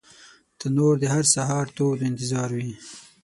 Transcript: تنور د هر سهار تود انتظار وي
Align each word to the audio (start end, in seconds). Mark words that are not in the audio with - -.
تنور 0.59 0.95
د 0.99 1.03
هر 1.13 1.23
سهار 1.33 1.65
تود 1.77 1.99
انتظار 2.09 2.49
وي 2.57 2.71